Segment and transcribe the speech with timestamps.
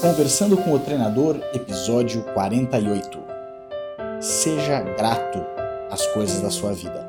[0.00, 3.18] Conversando com o Treinador, episódio 48.
[4.20, 5.38] Seja grato
[5.90, 7.06] às coisas da sua vida.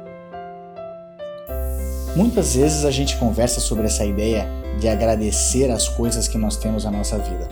[2.15, 4.47] Muitas vezes a gente conversa sobre essa ideia
[4.79, 7.49] de agradecer as coisas que nós temos na nossa vida.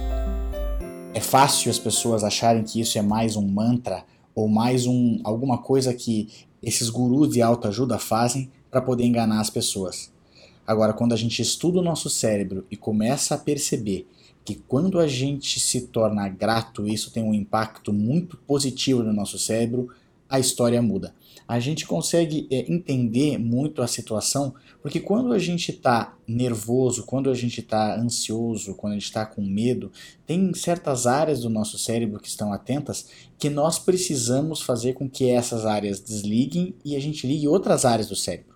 [1.13, 5.58] É fácil as pessoas acharem que isso é mais um mantra ou mais um alguma
[5.58, 6.29] coisa que
[6.63, 10.12] esses gurus de autoajuda fazem para poder enganar as pessoas.
[10.65, 14.08] Agora, quando a gente estuda o nosso cérebro e começa a perceber
[14.46, 19.39] que quando a gente se torna grato, isso tem um impacto muito positivo no nosso
[19.39, 19.89] cérebro,
[20.29, 21.15] a história muda.
[21.47, 27.29] A gente consegue é, entender muito a situação, porque quando a gente está nervoso, quando
[27.29, 29.91] a gente está ansioso, quando a gente está com medo,
[30.25, 35.29] tem certas áreas do nosso cérebro que estão atentas que nós precisamos fazer com que
[35.29, 38.54] essas áreas desliguem e a gente ligue outras áreas do cérebro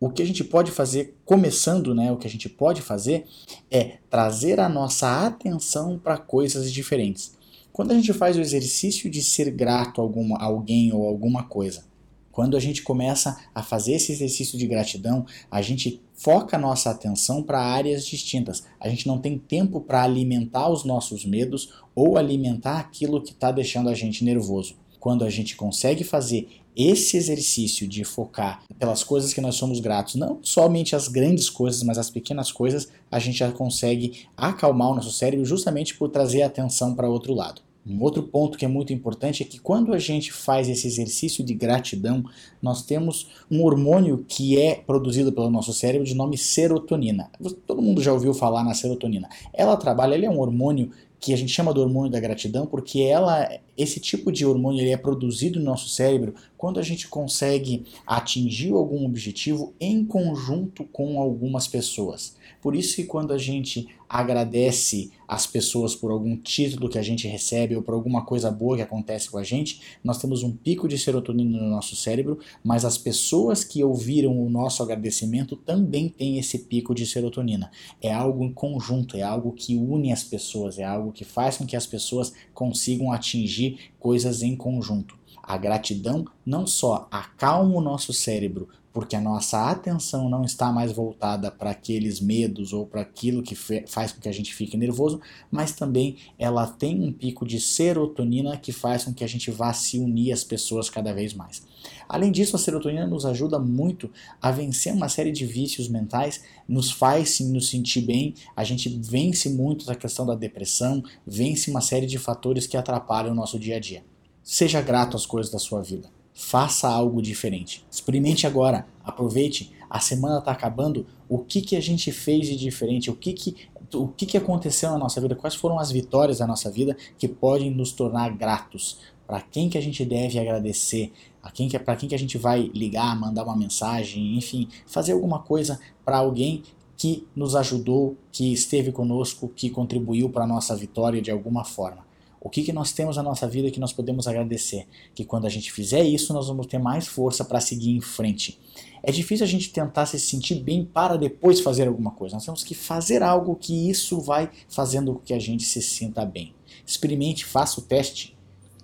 [0.00, 3.26] o que a gente pode fazer, começando, né, o que a gente pode fazer
[3.70, 7.36] é trazer a nossa atenção para coisas diferentes.
[7.72, 11.84] Quando a gente faz o exercício de ser grato a alguma, alguém ou alguma coisa,
[12.30, 16.90] quando a gente começa a fazer esse exercício de gratidão, a gente foca a nossa
[16.90, 18.62] atenção para áreas distintas.
[18.78, 23.50] A gente não tem tempo para alimentar os nossos medos ou alimentar aquilo que está
[23.50, 24.76] deixando a gente nervoso.
[25.08, 30.16] Quando a gente consegue fazer esse exercício de focar pelas coisas que nós somos gratos,
[30.16, 34.94] não somente as grandes coisas, mas as pequenas coisas, a gente já consegue acalmar o
[34.96, 37.62] nosso cérebro justamente por trazer a atenção para outro lado.
[37.86, 41.42] Um outro ponto que é muito importante é que quando a gente faz esse exercício
[41.42, 42.22] de gratidão,
[42.60, 47.30] nós temos um hormônio que é produzido pelo nosso cérebro de nome serotonina.
[47.66, 49.26] Todo mundo já ouviu falar na serotonina.
[49.54, 50.90] Ela trabalha, ele é um hormônio
[51.20, 54.90] que a gente chama do hormônio da gratidão, porque ela, esse tipo de hormônio ele
[54.90, 61.20] é produzido no nosso cérebro quando a gente consegue atingir algum objetivo em conjunto com
[61.20, 62.36] algumas pessoas.
[62.60, 67.28] Por isso que quando a gente agradece as pessoas por algum título que a gente
[67.28, 70.88] recebe ou por alguma coisa boa que acontece com a gente, nós temos um pico
[70.88, 76.38] de serotonina no nosso cérebro, mas as pessoas que ouviram o nosso agradecimento também têm
[76.38, 77.70] esse pico de serotonina.
[78.00, 81.66] É algo em conjunto, é algo que une as pessoas, é algo que faz com
[81.66, 85.18] que as pessoas consigam atingir coisas em conjunto.
[85.42, 90.90] A gratidão não só acalma o nosso cérebro, porque a nossa atenção não está mais
[90.90, 95.20] voltada para aqueles medos ou para aquilo que faz com que a gente fique nervoso,
[95.52, 99.72] mas também ela tem um pico de serotonina que faz com que a gente vá
[99.72, 101.62] se unir às pessoas cada vez mais.
[102.08, 104.10] Além disso, a serotonina nos ajuda muito
[104.42, 108.88] a vencer uma série de vícios mentais, nos faz sim nos sentir bem, a gente
[108.88, 113.60] vence muito a questão da depressão, vence uma série de fatores que atrapalham o nosso
[113.60, 114.02] dia a dia.
[114.42, 116.17] Seja grato às coisas da sua vida.
[116.40, 117.84] Faça algo diferente.
[117.90, 118.86] Experimente agora.
[119.02, 119.72] Aproveite.
[119.90, 121.04] A semana está acabando.
[121.28, 123.10] O que, que a gente fez de diferente?
[123.10, 123.56] O que, que
[123.92, 127.26] o que, que aconteceu na nossa vida, quais foram as vitórias da nossa vida que
[127.26, 131.10] podem nos tornar gratos, para quem que a gente deve agradecer,
[131.54, 135.40] quem que para quem que a gente vai ligar, mandar uma mensagem, enfim, fazer alguma
[135.40, 136.62] coisa para alguém
[136.96, 142.07] que nos ajudou, que esteve conosco, que contribuiu para a nossa vitória de alguma forma.
[142.40, 144.86] O que, que nós temos na nossa vida que nós podemos agradecer?
[145.14, 148.60] Que quando a gente fizer isso, nós vamos ter mais força para seguir em frente.
[149.02, 152.36] É difícil a gente tentar se sentir bem para depois fazer alguma coisa.
[152.36, 156.24] Nós temos que fazer algo que isso vai fazendo com que a gente se sinta
[156.24, 156.54] bem.
[156.86, 158.36] Experimente, faça o teste,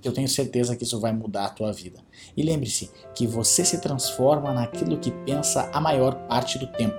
[0.03, 1.98] eu tenho certeza que isso vai mudar a tua vida.
[2.37, 6.97] E lembre-se que você se transforma naquilo que pensa a maior parte do tempo.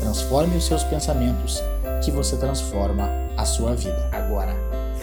[0.00, 1.60] Transforme os seus pensamentos,
[2.04, 4.10] que você transforma a sua vida.
[4.12, 4.54] Agora,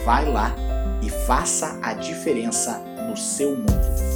[0.04, 0.54] vai lá
[1.02, 4.15] e faça a diferença no seu mundo.